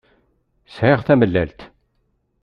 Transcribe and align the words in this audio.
Sεiɣ 0.75 0.99
tamellalt 1.07 1.59